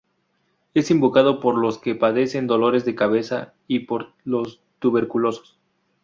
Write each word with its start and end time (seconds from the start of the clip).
Es 0.73 0.89
invocado 0.89 1.39
por 1.39 1.59
los 1.59 1.77
que 1.77 1.93
padecen 1.93 2.47
dolores 2.47 2.85
de 2.85 2.95
cabeza 2.95 3.53
y 3.67 3.81
por 3.81 4.13
los 4.25 4.63
tuberculosos. 4.79 5.59